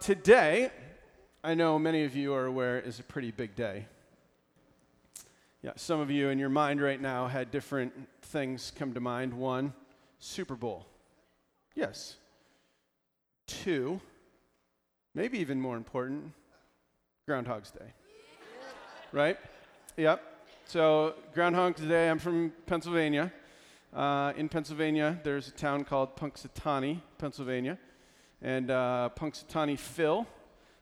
[0.00, 0.70] today,
[1.44, 3.86] I know many of you are aware, is a pretty big day.
[5.62, 7.92] Yeah, some of you in your mind right now had different
[8.22, 9.34] things come to mind.
[9.34, 9.74] One,
[10.18, 10.86] Super Bowl.
[11.74, 12.16] Yes.
[13.46, 14.00] Two,
[15.14, 16.32] maybe even more important,
[17.26, 17.92] Groundhog's Day.
[19.12, 19.36] Right?
[19.96, 20.22] Yep.
[20.64, 23.32] So, Groundhog's Day, I'm from Pennsylvania.
[23.94, 27.76] Uh, in Pennsylvania, there's a town called Punxsutawney, Pennsylvania.
[28.42, 30.26] And uh, Punxsutawney Phil,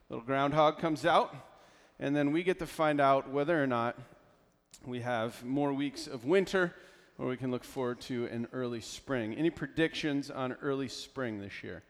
[0.09, 1.35] little groundhog, comes out.
[1.99, 3.97] And then we get to find out whether or not
[4.85, 6.73] we have more weeks of winter
[7.17, 9.33] or we can look forward to an early spring.
[9.35, 11.83] Any predictions on early spring this year?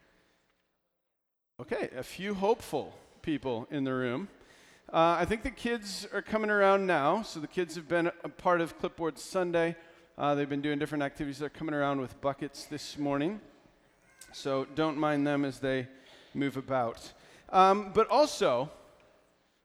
[1.62, 4.28] Okay, a few hopeful people in the room.
[4.92, 7.22] Uh, I think the kids are coming around now.
[7.22, 9.76] So the kids have been a part of Clipboard Sunday.
[10.17, 11.38] Uh, they've been doing different activities.
[11.38, 13.40] They're coming around with buckets this morning.
[14.32, 15.88] So don't mind them as they
[16.34, 17.12] move about.
[17.50, 18.70] Um, but also,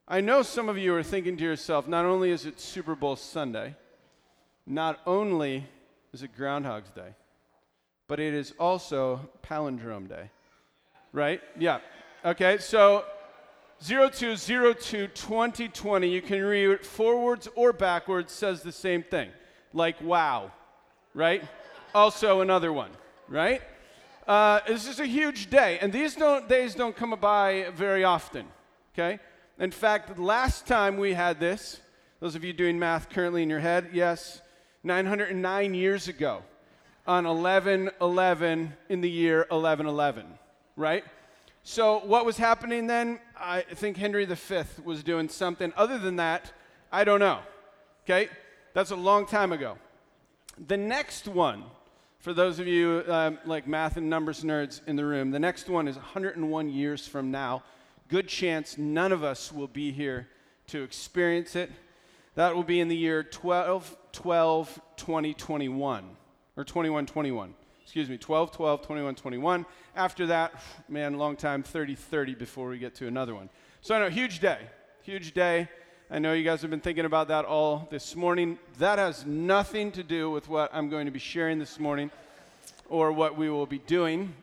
[0.08, 3.16] I know some of you are thinking to yourself, not only is it Super Bowl
[3.16, 3.74] Sunday,
[4.66, 5.66] not only
[6.12, 7.14] is it Groundhog's Day,
[8.08, 10.30] but it is also Palindrome Day.
[11.12, 11.40] Right?
[11.58, 11.80] Yeah.
[12.24, 13.04] Okay, so
[13.82, 19.28] 0202 2020, you can read it forwards or backwards, says the same thing.
[19.72, 20.52] Like wow,
[21.12, 21.42] right?
[21.94, 22.90] also another one,
[23.28, 23.62] right?
[24.26, 28.46] Uh, this is a huge day, and these don't, days don't come by very often,
[28.94, 29.20] okay?
[29.58, 31.80] In fact, the last time we had this,
[32.20, 34.40] those of you doing math currently in your head, yes,
[34.82, 36.42] 909 years ago
[37.06, 40.26] on 11 11 in the year 1111,
[40.76, 41.04] right?
[41.62, 43.20] So, what was happening then?
[43.38, 45.72] I think Henry V was doing something.
[45.76, 46.52] Other than that,
[46.90, 47.40] I don't know.
[48.04, 48.28] Okay?
[48.72, 49.76] That's a long time ago.
[50.66, 51.64] The next one,
[52.24, 55.68] for those of you um, like math and numbers nerds in the room, the next
[55.68, 57.62] one is 101 years from now.
[58.08, 60.26] Good chance none of us will be here
[60.68, 61.70] to experience it.
[62.34, 66.04] That will be in the year 12 12 2021
[66.56, 69.66] or 21 21 excuse me, 12, 12, 21, 21.
[69.94, 70.54] After that,
[70.88, 73.50] man, long time, 30, 30 before we get to another one.
[73.82, 74.60] So I know, huge day,
[75.02, 75.68] huge day.
[76.10, 78.58] I know you guys have been thinking about that all this morning.
[78.78, 82.10] That has nothing to do with what I'm going to be sharing this morning
[82.88, 84.34] or what we will be doing.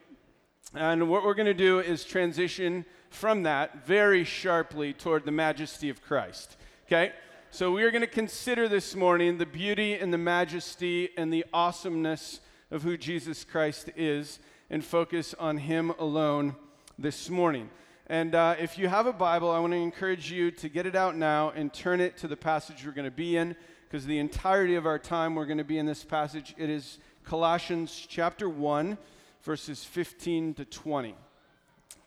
[0.74, 5.88] And what we're going to do is transition from that very sharply toward the majesty
[5.88, 6.56] of Christ.
[6.86, 7.12] Okay?
[7.50, 11.44] So we are going to consider this morning the beauty and the majesty and the
[11.52, 14.38] awesomeness of who Jesus Christ is
[14.70, 16.56] and focus on Him alone
[16.98, 17.68] this morning.
[18.06, 20.96] And uh, if you have a Bible, I want to encourage you to get it
[20.96, 23.54] out now and turn it to the passage we're going to be in,
[23.84, 26.54] because the entirety of our time we're going to be in this passage.
[26.56, 28.98] It is Colossians chapter 1,
[29.42, 31.14] verses 15 to 20.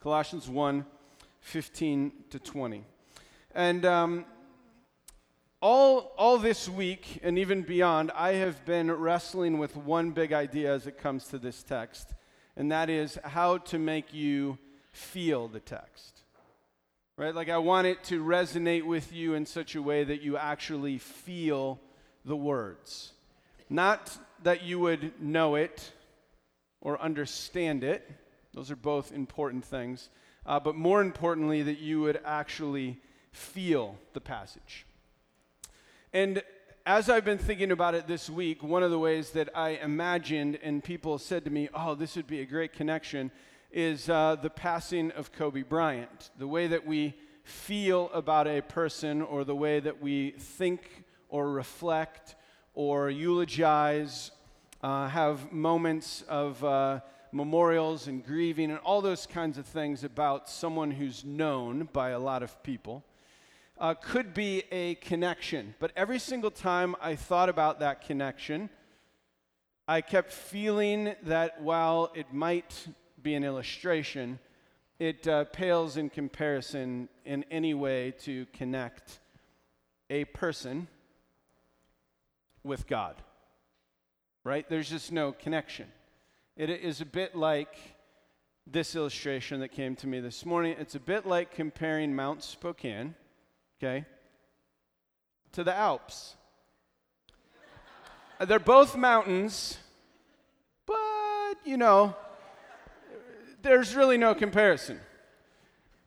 [0.01, 0.85] Colossians 1,
[1.41, 2.83] 15 to 20.
[3.53, 4.25] And um,
[5.61, 10.73] all, all this week and even beyond, I have been wrestling with one big idea
[10.73, 12.13] as it comes to this text,
[12.55, 14.57] and that is how to make you
[14.91, 16.21] feel the text.
[17.17, 17.33] Right?
[17.33, 20.97] Like, I want it to resonate with you in such a way that you actually
[20.97, 21.79] feel
[22.25, 23.13] the words.
[23.69, 25.91] Not that you would know it
[26.81, 28.09] or understand it,
[28.53, 30.09] those are both important things,
[30.45, 32.99] uh, but more importantly, that you would actually
[33.31, 34.85] feel the passage.
[36.13, 36.41] And
[36.85, 40.59] as I've been thinking about it this week, one of the ways that I imagined
[40.61, 43.31] and people said to me, oh, this would be a great connection,
[43.71, 46.29] is uh, the passing of Kobe Bryant.
[46.37, 51.51] The way that we feel about a person, or the way that we think or
[51.51, 52.35] reflect
[52.75, 54.31] or eulogize,
[54.83, 56.99] uh, have moments of uh,
[57.31, 62.19] memorials and grieving and all those kinds of things about someone who's known by a
[62.19, 63.03] lot of people
[63.79, 65.73] uh, could be a connection.
[65.79, 68.69] But every single time I thought about that connection,
[69.87, 72.87] I kept feeling that while it might
[73.21, 74.39] be an illustration,
[74.99, 79.19] it uh, pales in comparison in any way to connect
[80.09, 80.87] a person
[82.65, 83.15] with God.
[84.43, 84.67] Right?
[84.67, 85.87] There's just no connection.
[86.57, 87.75] It is a bit like
[88.67, 90.75] this illustration that came to me this morning.
[90.79, 93.15] It's a bit like comparing Mount Spokane
[93.79, 94.05] okay,
[95.51, 96.35] to the Alps.
[98.47, 99.77] They're both mountains,
[100.85, 102.15] but, you know,
[103.61, 104.99] there's really no comparison.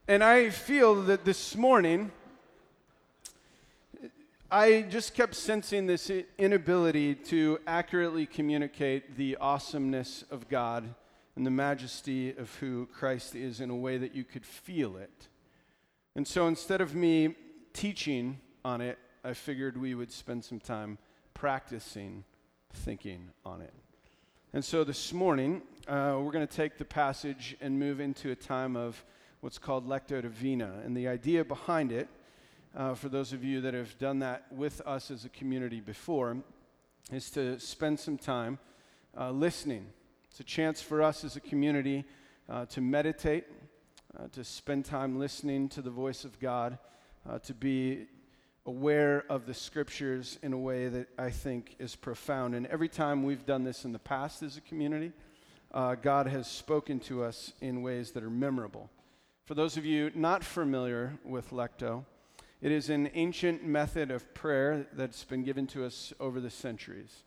[0.07, 2.11] And I feel that this morning,
[4.50, 10.95] I just kept sensing this inability to accurately communicate the awesomeness of God
[11.37, 15.29] and the majesty of who Christ is in a way that you could feel it.
[16.17, 17.35] And so instead of me
[17.75, 20.97] teaching on it, I figured we would spend some time
[21.35, 22.25] practicing
[22.73, 23.75] thinking on it.
[24.55, 28.35] And so this morning, uh, we're going to take the passage and move into a
[28.35, 29.05] time of
[29.41, 30.81] what's called Lectio Divina.
[30.87, 32.09] And the idea behind it,
[32.76, 36.37] uh, for those of you that have done that with us as a community before,
[37.12, 38.59] is to spend some time
[39.19, 39.87] uh, listening.
[40.31, 42.05] It's a chance for us as a community
[42.49, 43.44] uh, to meditate,
[44.19, 46.79] uh, to spend time listening to the voice of God,
[47.29, 48.06] uh, to be
[48.67, 52.55] aware of the scriptures in a way that I think is profound.
[52.55, 55.12] And every time we've done this in the past as a community,
[55.73, 58.91] uh, God has spoken to us in ways that are memorable.
[59.47, 62.05] For those of you not familiar with Lectio,
[62.61, 67.23] it is an ancient method of prayer that's been given to us over the centuries.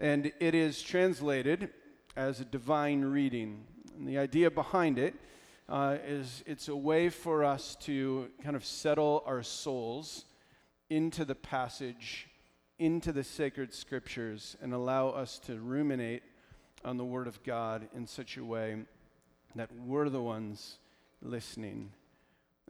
[0.00, 1.68] And it is translated
[2.16, 3.64] as a divine reading.
[3.98, 5.14] And the idea behind it
[5.68, 10.24] uh, is it's a way for us to kind of settle our souls
[10.88, 12.28] into the passage,
[12.78, 16.22] into the sacred scriptures, and allow us to ruminate
[16.82, 18.76] on the Word of God in such a way
[19.54, 20.78] that we're the ones
[21.20, 21.92] listening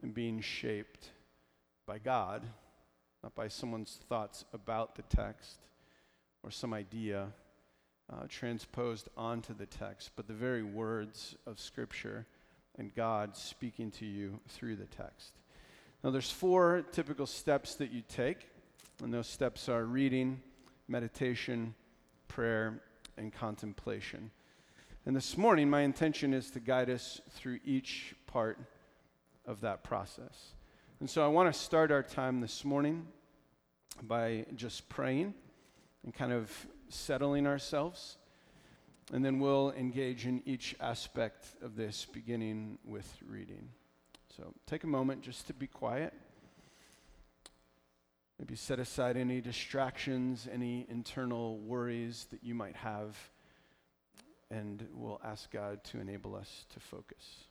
[0.01, 1.09] and being shaped
[1.85, 2.43] by God,
[3.21, 5.67] not by someone's thoughts about the text
[6.43, 7.27] or some idea
[8.11, 12.25] uh, transposed onto the text, but the very words of Scripture
[12.77, 15.33] and God speaking to you through the text.
[16.03, 18.49] Now, there's four typical steps that you take,
[19.01, 20.41] and those steps are reading,
[20.87, 21.75] meditation,
[22.27, 22.81] prayer,
[23.17, 24.31] and contemplation.
[25.05, 28.57] And this morning, my intention is to guide us through each part
[29.45, 30.53] of that process.
[31.03, 33.05] And so I want to start our time this morning
[34.03, 35.33] by just praying
[36.05, 36.49] and kind of
[36.87, 38.15] settling ourselves.
[39.11, 43.67] And then we'll engage in each aspect of this, beginning with reading.
[44.37, 46.13] So take a moment just to be quiet.
[48.39, 53.17] Maybe set aside any distractions, any internal worries that you might have,
[54.49, 57.43] and we'll ask God to enable us to focus.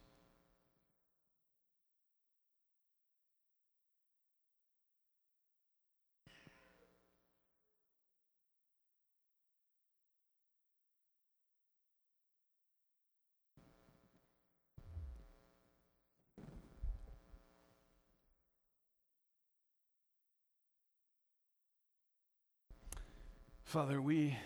[23.73, 24.37] Father, we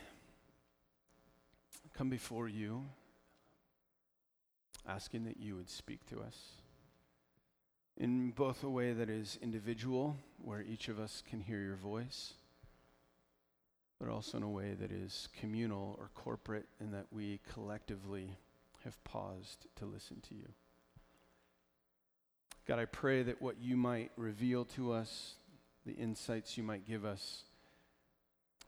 [1.99, 2.85] come before you
[4.89, 6.39] asking that you would speak to us
[7.97, 12.35] in both a way that is individual, where each of us can hear your voice,
[13.99, 18.31] but also in a way that is communal or corporate, in that we collectively
[18.85, 20.47] have paused to listen to you.
[22.69, 25.35] God, I pray that what you might reveal to us,
[25.85, 27.43] the insights you might give us,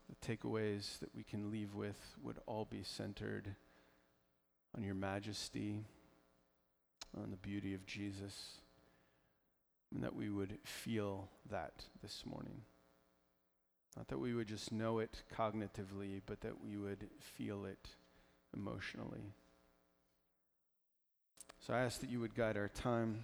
[0.09, 3.55] the takeaways that we can leave with would all be centered
[4.75, 5.83] on your majesty,
[7.21, 8.59] on the beauty of Jesus,
[9.93, 12.61] and that we would feel that this morning.
[13.97, 17.89] Not that we would just know it cognitively, but that we would feel it
[18.55, 19.33] emotionally.
[21.65, 23.23] So I ask that you would guide our time,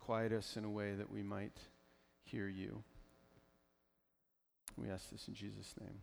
[0.00, 1.56] quiet us in a way that we might
[2.24, 2.82] hear you.
[4.80, 6.00] We ask this in Jesus' name.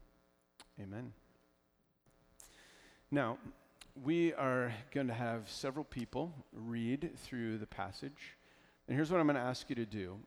[0.81, 1.13] Amen.
[3.09, 3.37] Now,
[4.03, 8.35] we are going to have several people read through the passage.
[8.87, 10.17] And here's what I'm going to ask you to do.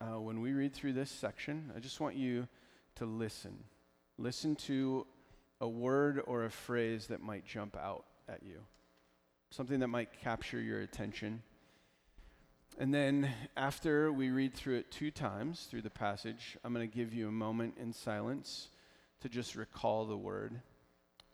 [0.00, 2.46] Uh, when we read through this section, I just want you
[2.96, 3.64] to listen.
[4.18, 5.06] Listen to
[5.60, 8.60] a word or a phrase that might jump out at you,
[9.50, 11.42] something that might capture your attention.
[12.80, 16.96] And then after we read through it two times through the passage, I'm going to
[16.96, 18.68] give you a moment in silence
[19.20, 20.60] to just recall the word,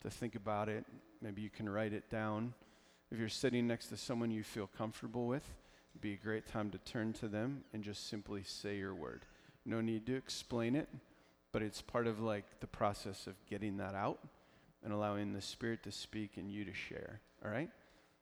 [0.01, 0.87] to think about it.
[1.21, 2.55] Maybe you can write it down.
[3.11, 5.45] If you're sitting next to someone you feel comfortable with,
[5.93, 9.27] it'd be a great time to turn to them and just simply say your word.
[9.67, 10.89] No need to explain it,
[11.53, 14.19] but it's part of like the process of getting that out
[14.83, 17.21] and allowing the Spirit to speak and you to share.
[17.45, 17.69] All right?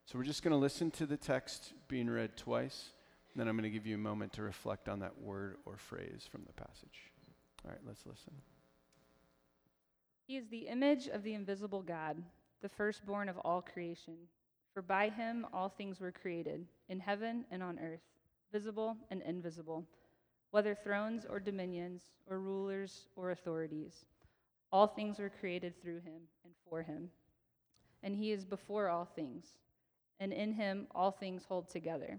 [0.06, 2.90] So we're just going to listen to the text being read twice.
[3.34, 6.28] Then I'm going to give you a moment to reflect on that word or phrase
[6.30, 7.10] from the passage.
[7.64, 8.32] All right, let's listen.
[10.26, 12.22] He is the image of the invisible God,
[12.60, 14.14] the firstborn of all creation.
[14.74, 18.00] For by him all things were created, in heaven and on earth,
[18.52, 19.84] visible and invisible,
[20.50, 24.04] whether thrones or dominions, or rulers or authorities.
[24.70, 27.10] All things were created through him and for him.
[28.02, 29.46] and he is before all things.
[30.20, 32.18] And in him all things hold together.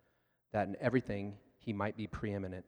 [0.51, 2.65] that in everything he might be preeminent.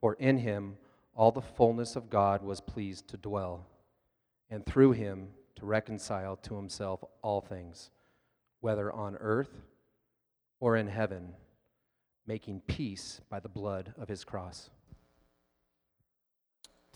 [0.00, 0.76] For in him
[1.14, 3.66] all the fullness of God was pleased to dwell,
[4.50, 7.90] and through him to reconcile to himself all things,
[8.60, 9.62] whether on earth
[10.60, 11.34] or in heaven,
[12.26, 14.70] making peace by the blood of his cross.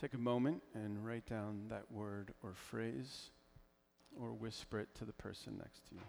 [0.00, 3.30] Take a moment and write down that word or phrase
[4.18, 6.00] or whisper it to the person next to you.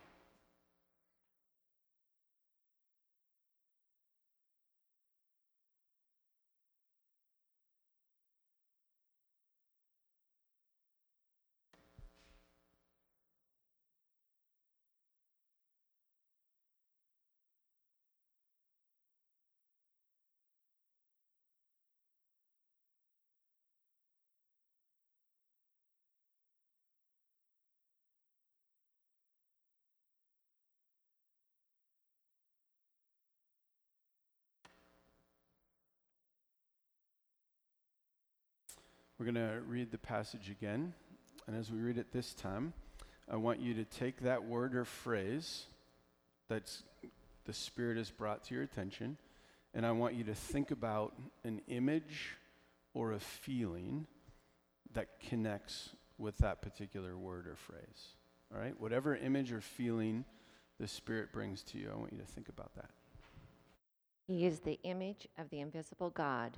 [39.21, 40.95] We're going to read the passage again.
[41.45, 42.73] And as we read it this time,
[43.29, 45.67] I want you to take that word or phrase
[46.49, 46.75] that
[47.45, 49.19] the Spirit has brought to your attention,
[49.75, 51.13] and I want you to think about
[51.43, 52.35] an image
[52.95, 54.07] or a feeling
[54.93, 58.15] that connects with that particular word or phrase.
[58.51, 58.73] All right?
[58.81, 60.25] Whatever image or feeling
[60.79, 62.89] the Spirit brings to you, I want you to think about that.
[64.25, 66.57] He is the image of the invisible God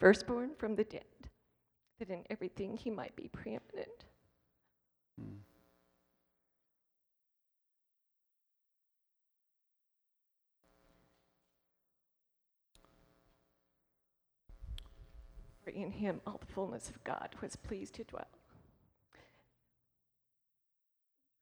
[0.00, 1.04] Firstborn from the dead,
[1.98, 4.06] that in everything he might be preeminent.
[15.62, 18.24] For in him all the fullness of God was pleased to dwell.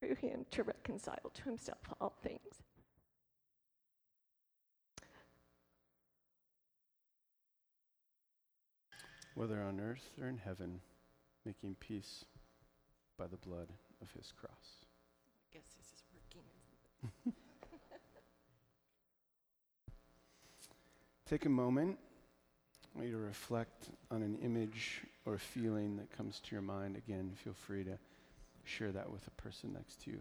[0.01, 2.65] Through him to reconcile to himself all things
[9.39, 10.81] whether on earth or in heaven,
[11.47, 12.25] making peace
[13.17, 13.69] by the blood
[14.03, 14.51] of his cross.
[14.51, 17.33] I guess this is working.
[21.31, 21.97] Take a moment.
[22.97, 26.63] I want you to reflect on an image or a feeling that comes to your
[26.63, 26.97] mind.
[26.97, 27.97] Again, feel free to
[28.65, 30.19] share that with a person next to you.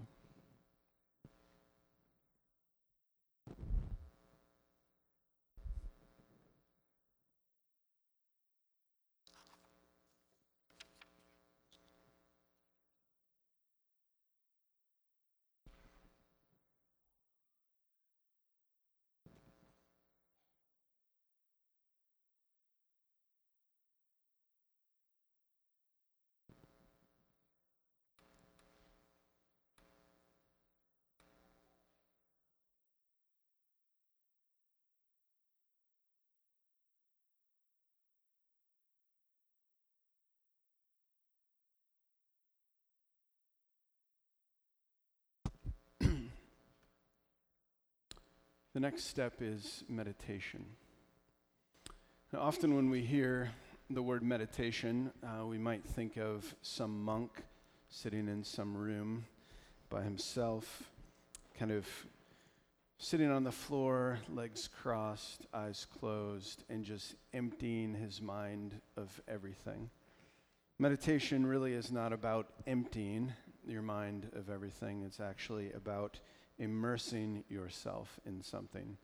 [48.77, 50.63] The next step is meditation.
[52.31, 53.50] Now, often, when we hear
[53.89, 57.41] the word meditation, uh, we might think of some monk
[57.89, 59.25] sitting in some room
[59.89, 60.84] by himself,
[61.57, 61.88] kind of
[63.00, 69.89] sitting on the floor, legs crossed, eyes closed, and just emptying his mind of everything.
[70.77, 73.34] Meditation really is not about emptying
[73.67, 76.19] your mind of everything, it's actually about
[76.59, 78.97] immersing yourself in something.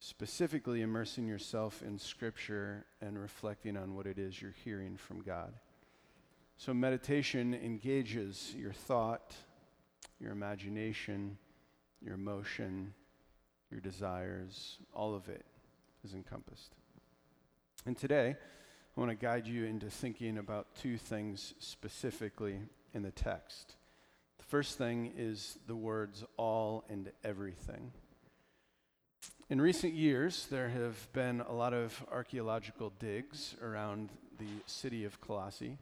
[0.00, 5.54] Specifically, immersing yourself in Scripture and reflecting on what it is you're hearing from God.
[6.56, 9.34] So, meditation engages your thought,
[10.20, 11.38] your imagination,
[12.00, 12.94] your emotion,
[13.70, 15.44] your desires, all of it
[16.04, 16.74] is encompassed.
[17.86, 18.36] And today,
[18.96, 22.60] I want to guide you into thinking about two things specifically
[22.92, 23.77] in the text.
[24.48, 27.92] First thing is the words all and everything.
[29.50, 35.20] In recent years, there have been a lot of archaeological digs around the city of
[35.20, 35.76] Colossae.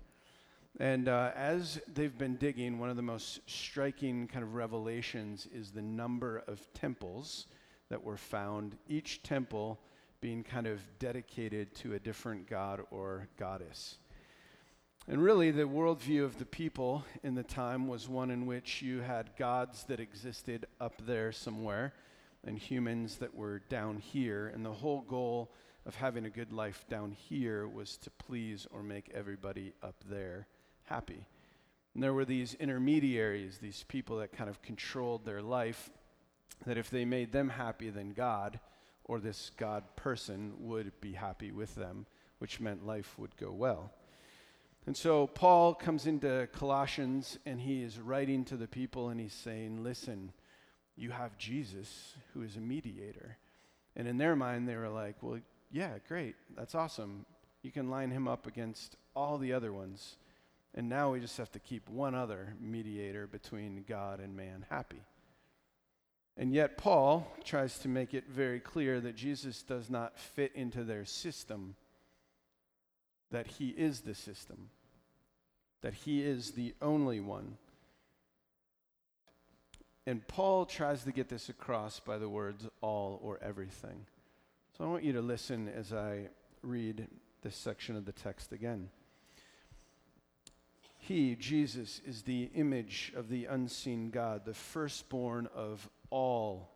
[0.81, 5.71] And uh, as they've been digging, one of the most striking kind of revelations is
[5.71, 7.47] the number of temples
[7.89, 9.79] that were found, each temple
[10.21, 13.99] being kind of dedicated to a different god or goddess.
[15.09, 19.03] And really, the worldview of the people in the time was one in which you
[19.03, 21.93] had gods that existed up there somewhere
[22.45, 24.49] and humans that were down here.
[24.53, 25.53] And the whole goal
[25.87, 30.49] of having a good life down here was to please or make everybody up there
[30.83, 31.25] happy.
[31.95, 35.89] And there were these intermediaries, these people that kind of controlled their life,
[36.67, 38.59] that if they made them happy, then God
[39.05, 42.07] or this God person would be happy with them,
[42.39, 43.93] which meant life would go well.
[44.87, 49.33] And so Paul comes into Colossians and he is writing to the people and he's
[49.33, 50.33] saying, Listen,
[50.97, 53.37] you have Jesus who is a mediator.
[53.97, 55.41] And in their mind, they were like, Well,
[55.73, 56.37] yeah, great.
[56.57, 57.27] That's awesome.
[57.63, 60.19] You can line him up against all the other ones.
[60.73, 65.03] And now we just have to keep one other mediator between God and man happy.
[66.37, 70.85] And yet, Paul tries to make it very clear that Jesus does not fit into
[70.85, 71.77] their system,
[73.31, 74.71] that he is the system,
[75.83, 77.57] that he is the only one.
[80.07, 84.07] And Paul tries to get this across by the words all or everything.
[84.77, 86.29] So I want you to listen as I
[86.63, 87.09] read
[87.43, 88.91] this section of the text again.
[90.99, 96.71] He, Jesus, is the image of the unseen God, the firstborn of all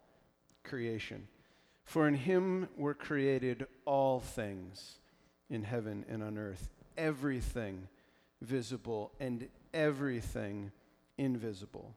[0.63, 1.27] creation.
[1.85, 5.00] For in him were created all things
[5.51, 7.89] in heaven and on earth, everything
[8.41, 10.71] visible and everything
[11.19, 11.95] invisible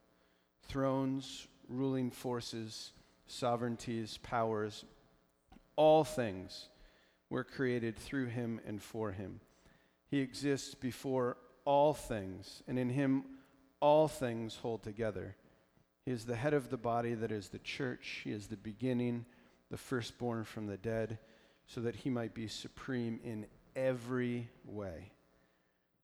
[0.68, 2.92] thrones, ruling forces,
[3.28, 4.86] sovereignties, powers,
[5.76, 6.70] all things
[7.30, 9.40] were created through him and for him.
[10.10, 13.24] He exists before all things, and in him
[13.80, 15.36] all things hold together.
[16.06, 18.22] He is the head of the body that is the church.
[18.24, 19.26] He is the beginning,
[19.72, 21.18] the firstborn from the dead,
[21.68, 23.46] so that he might be supreme in
[23.76, 25.12] every way.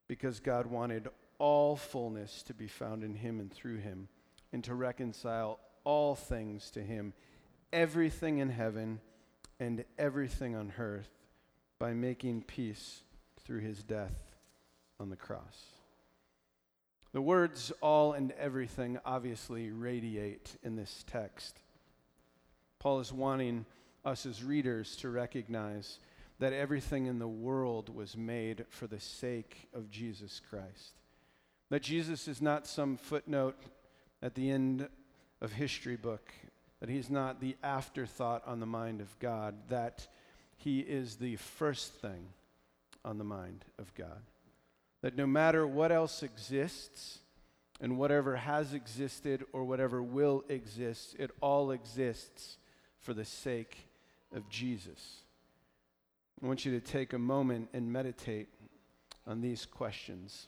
[0.07, 4.07] Because God wanted all fullness to be found in him and through him,
[4.51, 7.13] and to reconcile all things to him,
[7.71, 8.99] everything in heaven
[9.59, 11.09] and everything on earth,
[11.79, 13.03] by making peace
[13.43, 14.35] through his death
[14.99, 15.65] on the cross.
[17.11, 21.59] The words all and everything obviously radiate in this text.
[22.77, 23.65] Paul is wanting
[24.09, 25.99] us as readers to recognize
[26.39, 30.99] that everything in the world was made for the sake of Jesus Christ.
[31.69, 33.57] That Jesus is not some footnote
[34.21, 34.89] at the end
[35.41, 36.31] of history book,
[36.79, 40.07] that he's not the afterthought on the mind of God, that
[40.57, 42.29] he is the first thing
[43.05, 44.21] on the mind of God.
[45.01, 47.19] That no matter what else exists,
[47.81, 52.57] and whatever has existed or whatever will exist, it all exists
[52.99, 53.88] for the sake
[54.35, 55.21] of Jesus.
[56.41, 58.47] I want you to take a moment and meditate
[59.27, 60.47] on these questions.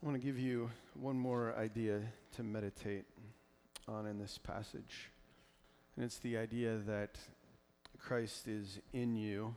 [0.00, 2.00] I want to give you one more idea
[2.36, 3.04] to meditate
[3.88, 5.10] on in this passage.
[5.96, 7.18] And it's the idea that
[7.98, 9.56] Christ is in you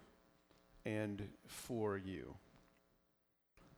[0.83, 2.33] and for you.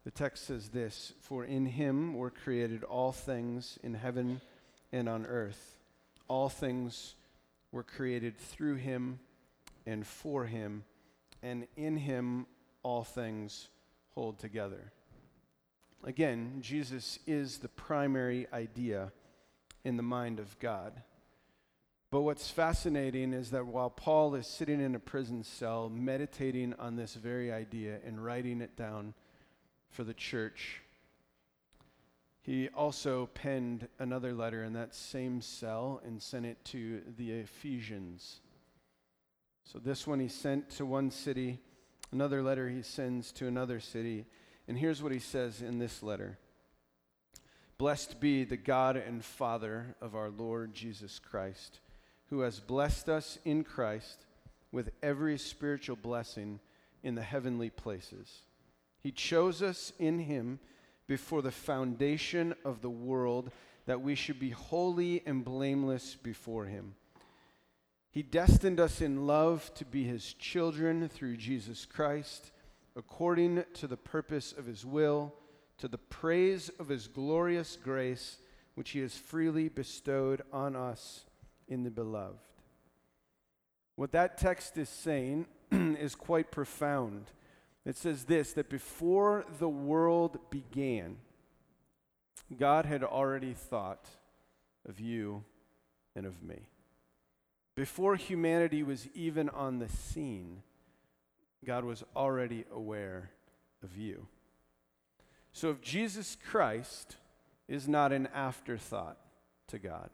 [0.05, 4.39] The text says this For in him were created all things in heaven
[4.93, 5.79] and on earth.
[6.29, 7.15] All things
[7.73, 9.19] were created through him
[9.85, 10.85] and for him,
[11.41, 12.45] and in him
[12.83, 13.67] all things
[14.15, 14.93] hold together.
[16.05, 19.13] Again, Jesus is the primary idea
[19.85, 21.01] in the mind of God.
[22.11, 26.95] But what's fascinating is that while Paul is sitting in a prison cell meditating on
[26.95, 29.13] this very idea and writing it down
[29.89, 30.81] for the church,
[32.41, 38.41] he also penned another letter in that same cell and sent it to the Ephesians.
[39.63, 41.59] So this one he sent to one city,
[42.11, 44.25] another letter he sends to another city.
[44.67, 46.37] And here's what he says in this letter
[47.77, 51.79] Blessed be the God and Father of our Lord Jesus Christ,
[52.27, 54.25] who has blessed us in Christ
[54.71, 56.59] with every spiritual blessing
[57.03, 58.43] in the heavenly places.
[59.01, 60.59] He chose us in him
[61.07, 63.51] before the foundation of the world
[63.85, 66.95] that we should be holy and blameless before him.
[68.11, 72.51] He destined us in love to be his children through Jesus Christ,
[72.95, 75.33] according to the purpose of his will,
[75.77, 78.37] to the praise of his glorious grace,
[78.75, 81.25] which he has freely bestowed on us
[81.67, 82.37] in the beloved.
[83.95, 87.31] What that text is saying is quite profound.
[87.85, 91.17] It says this that before the world began,
[92.57, 94.07] God had already thought
[94.87, 95.43] of you
[96.15, 96.67] and of me.
[97.75, 100.61] Before humanity was even on the scene,
[101.65, 103.31] God was already aware
[103.83, 104.27] of you.
[105.51, 107.17] So if Jesus Christ
[107.67, 109.17] is not an afterthought
[109.67, 110.09] to God,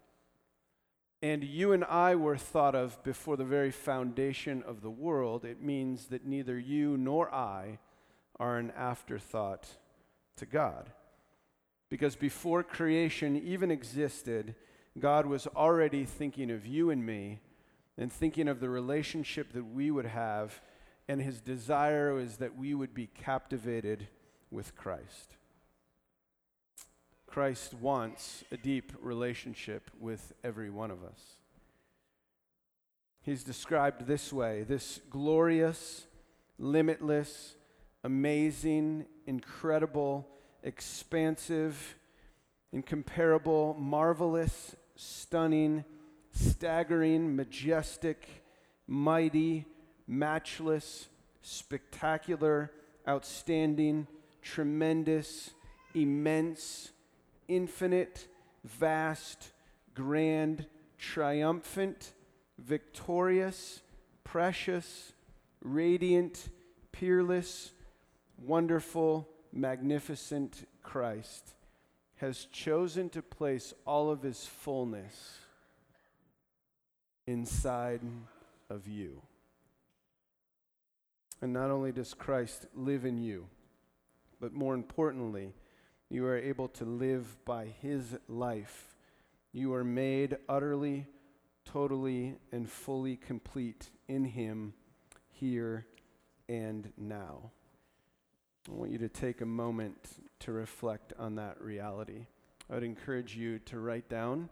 [1.21, 5.61] and you and I were thought of before the very foundation of the world, it
[5.61, 7.79] means that neither you nor I
[8.39, 9.67] are an afterthought
[10.37, 10.91] to God.
[11.89, 14.55] Because before creation even existed,
[14.97, 17.39] God was already thinking of you and me
[17.97, 20.61] and thinking of the relationship that we would have,
[21.09, 24.07] and his desire is that we would be captivated
[24.51, 25.37] with Christ.
[27.25, 31.19] Christ wants a deep relationship with every one of us.
[33.23, 36.05] He's described this way this glorious,
[36.59, 37.55] limitless,
[38.03, 40.27] amazing, incredible,
[40.61, 41.95] expansive,
[42.71, 45.85] incomparable, marvelous, stunning,
[46.31, 48.27] staggering, majestic,
[48.85, 49.65] mighty,
[50.09, 51.07] matchless,
[51.43, 52.71] spectacular,
[53.07, 54.07] outstanding,
[54.41, 55.51] tremendous,
[55.93, 56.91] immense,
[57.47, 58.27] infinite,
[58.63, 59.51] vast,
[59.93, 60.65] grand,
[60.97, 62.13] triumphant,
[62.57, 63.81] victorious,
[64.23, 65.13] precious,
[65.61, 66.49] radiant,
[66.91, 67.71] peerless,
[68.37, 71.53] wonderful, magnificent Christ
[72.15, 75.37] has chosen to place all of his fullness
[77.27, 78.01] inside
[78.69, 79.21] of you.
[81.41, 83.47] And not only does Christ live in you,
[84.41, 85.53] but more importantly,
[86.09, 88.95] you are able to live by his life.
[89.51, 91.07] You are made utterly,
[91.65, 94.73] totally, and fully complete in him
[95.29, 95.85] here
[96.47, 97.51] and now.
[98.67, 99.95] I want you to take a moment
[100.41, 102.25] to reflect on that reality.
[102.69, 104.49] I would encourage you to write down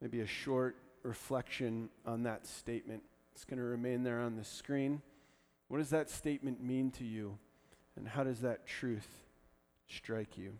[0.00, 3.02] maybe a short reflection on that statement.
[3.34, 5.02] It's going to remain there on the screen.
[5.72, 7.38] What does that statement mean to you?
[7.96, 9.08] And how does that truth
[9.88, 10.52] strike you?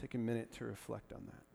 [0.00, 1.45] Take a minute to reflect on that.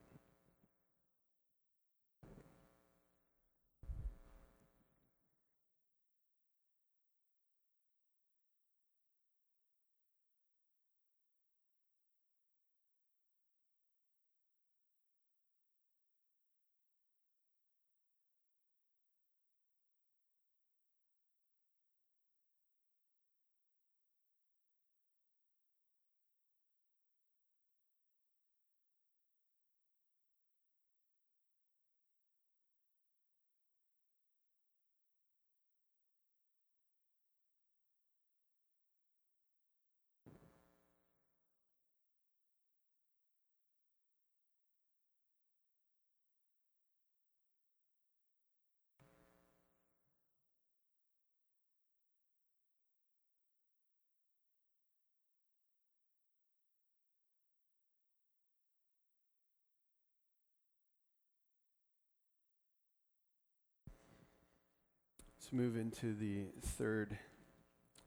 [65.53, 67.17] Move into the third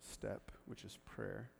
[0.00, 1.50] step, which is prayer.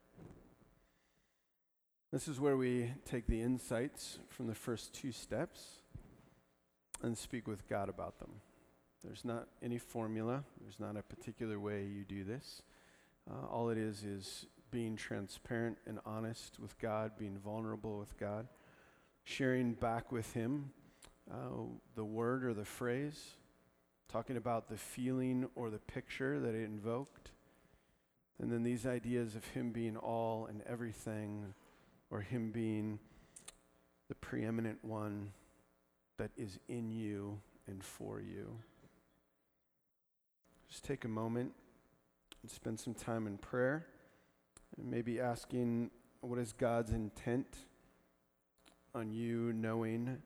[2.11, 5.79] This is where we take the insights from the first two steps
[7.03, 8.31] and speak with God about them.
[9.03, 12.63] There's not any formula, there's not a particular way you do this.
[13.29, 18.47] Uh, all it is is being transparent and honest with God, being vulnerable with God,
[19.23, 20.71] sharing back with Him
[21.31, 21.35] uh,
[21.95, 23.35] the word or the phrase,
[24.11, 27.31] talking about the feeling or the picture that it invoked.
[28.39, 31.53] And then these ideas of Him being all and everything,
[32.09, 32.99] or Him being
[34.07, 35.31] the preeminent one
[36.17, 38.59] that is in you and for you.
[40.69, 41.53] Just take a moment
[42.41, 43.85] and spend some time in prayer
[44.77, 45.89] and maybe asking
[46.21, 47.57] what is God's intent
[48.93, 50.17] on you knowing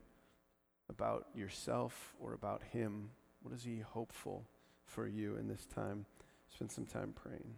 [0.89, 3.11] about yourself or about Him?
[3.41, 4.45] What is He hopeful
[4.85, 6.05] for you in this time?
[6.53, 7.55] Spend some time praying.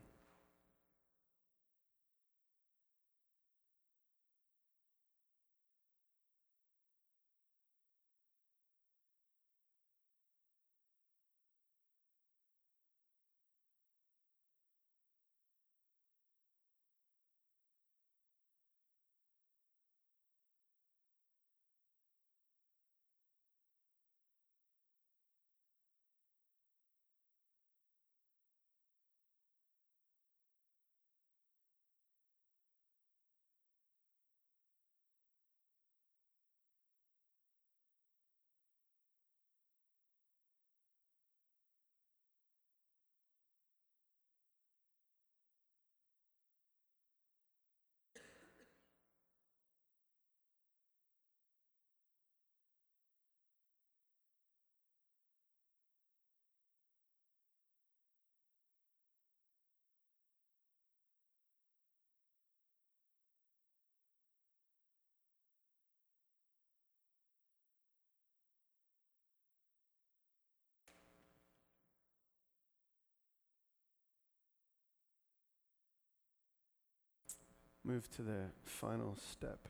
[77.84, 79.68] Move to the final step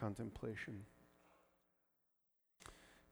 [0.00, 0.84] contemplation.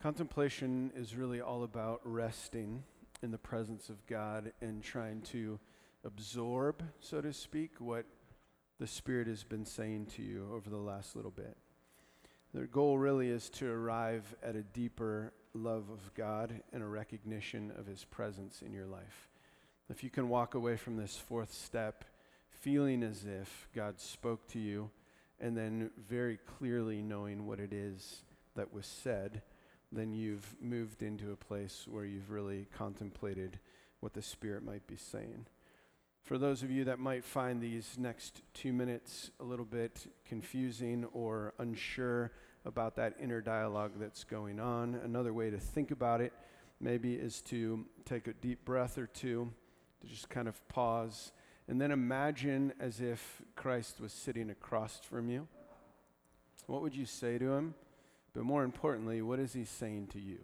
[0.02, 2.82] Contemplation is really all about resting
[3.22, 5.60] in the presence of God and trying to
[6.04, 8.06] absorb, so to speak, what
[8.80, 11.56] the Spirit has been saying to you over the last little bit.
[12.54, 17.72] The goal really is to arrive at a deeper love of God and a recognition
[17.78, 19.28] of His presence in your life.
[19.90, 22.04] If you can walk away from this fourth step,
[22.60, 24.90] feeling as if God spoke to you,
[25.40, 28.22] and then very clearly knowing what it is
[28.56, 29.42] that was said,
[29.92, 33.58] then you've moved into a place where you've really contemplated
[34.00, 35.46] what the Spirit might be saying.
[36.22, 41.06] For those of you that might find these next two minutes a little bit confusing
[41.12, 42.32] or unsure
[42.66, 46.32] about that inner dialogue that's going on, another way to think about it
[46.80, 49.50] maybe is to take a deep breath or two,
[50.00, 51.32] to just kind of pause
[51.68, 55.46] and then imagine as if Christ was sitting across from you.
[56.66, 57.74] What would you say to him?
[58.34, 60.38] But more importantly, what is he saying to you?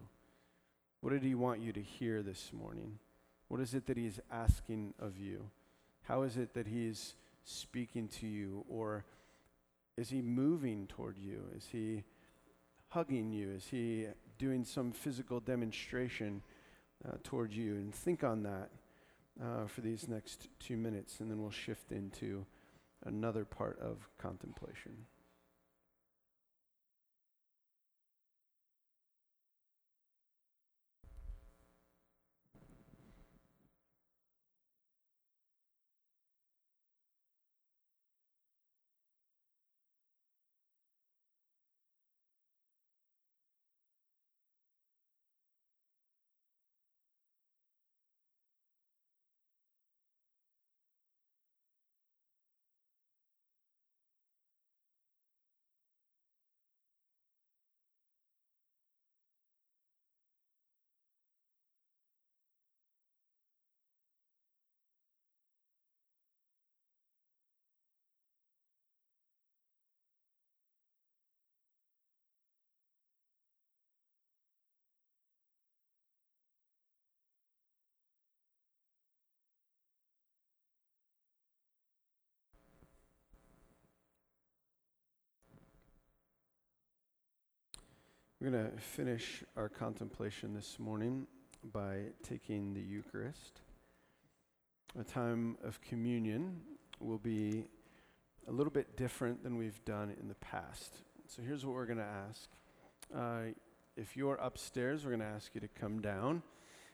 [1.01, 2.99] What did he want you to hear this morning?
[3.47, 5.49] What is it that he's asking of you?
[6.03, 8.63] How is it that he's speaking to you?
[8.69, 9.05] Or
[9.97, 11.41] is he moving toward you?
[11.55, 12.03] Is he
[12.89, 13.51] hugging you?
[13.51, 14.07] Is he
[14.37, 16.41] doing some physical demonstration
[17.07, 17.75] uh, toward you?
[17.75, 18.69] And think on that
[19.41, 22.45] uh, for these next two minutes, and then we'll shift into
[23.05, 25.05] another part of contemplation.
[88.45, 91.25] We're going to finish our contemplation this morning
[91.73, 93.61] by taking the Eucharist.
[94.99, 96.61] a time of communion
[96.99, 97.65] will be
[98.47, 100.93] a little bit different than we've done in the past.
[101.27, 102.49] So here's what we're going to ask.
[103.11, 103.53] Uh,
[103.97, 106.43] if you're upstairs, we're going to ask you to come down.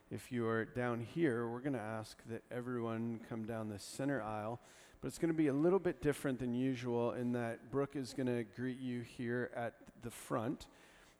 [0.10, 4.62] If you're down here, we're going to ask that everyone come down the center aisle.
[5.02, 8.14] But it's going to be a little bit different than usual in that Brooke is
[8.14, 10.68] going to greet you here at the front,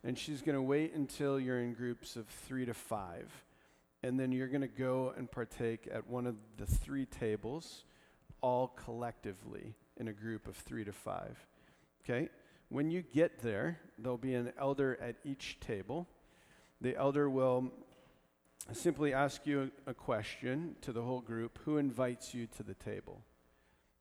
[0.04, 3.30] and she's going to wait until you're in groups of three to five.
[4.02, 7.84] And then you're going to go and partake at one of the three tables,
[8.40, 11.38] all collectively in a group of three to five.
[12.04, 12.28] Okay?
[12.68, 16.08] When you get there, there'll be an elder at each table.
[16.80, 17.70] The elder will
[18.72, 23.22] simply ask you a, question to the whole group who invites you to the table?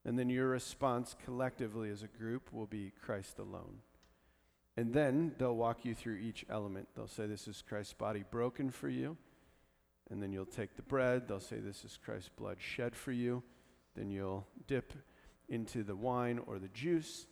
[0.04, 3.80] And then your response collectively as a group will be Christ alone.
[4.77, 6.88] And then they'll walk you through each element.
[6.95, 9.17] They'll say, This is Christ's body broken for you.
[10.10, 11.27] And then you'll take the bread.
[11.27, 13.43] They'll say, This is Christ's blood shed for you.
[13.95, 14.93] Then you'll dip
[15.49, 17.27] into the wine or the juice.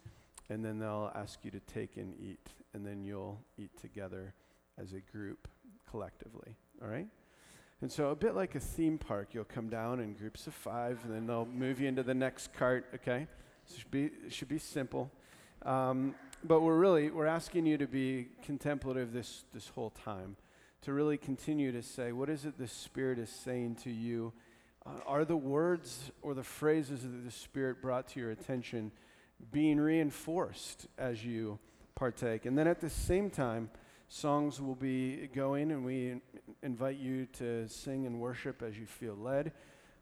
[0.49, 2.49] And then they'll ask you to take and eat.
[2.73, 4.33] And then you'll eat together
[4.77, 5.47] as a group
[5.89, 6.55] collectively.
[6.81, 7.07] All right?
[7.81, 10.99] And so, a bit like a theme park, you'll come down in groups of five,
[11.05, 12.85] and then they'll move you into the next cart.
[12.95, 13.25] Okay,
[13.65, 15.09] so it should be it should be simple,
[15.65, 20.37] um, but we're really we're asking you to be contemplative this this whole time,
[20.81, 24.33] to really continue to say, what is it the Spirit is saying to you?
[24.85, 28.91] Uh, are the words or the phrases that the Spirit brought to your attention
[29.51, 31.59] being reinforced as you
[31.95, 32.45] partake?
[32.45, 33.69] And then at the same time
[34.07, 36.21] songs will be going, and we
[36.63, 39.51] invite you to sing and worship as you feel led.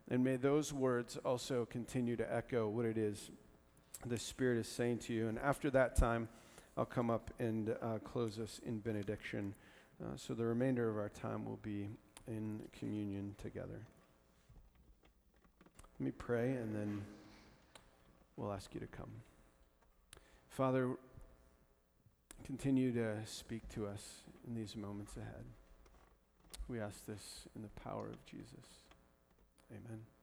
[0.09, 3.29] And may those words also continue to echo what it is
[4.09, 5.27] the Spirit is saying to you.
[5.27, 6.29] And after that time,
[6.77, 9.53] I'll come up and uh, close us in benediction.
[10.03, 11.89] Uh, so the remainder of our time will be
[12.27, 13.81] in communion together.
[15.99, 17.01] Let me pray, and then
[18.35, 19.09] we'll ask you to come.
[20.49, 20.89] Father,
[22.45, 25.45] continue to speak to us in these moments ahead.
[26.67, 28.65] We ask this in the power of Jesus.
[29.71, 30.16] Amen.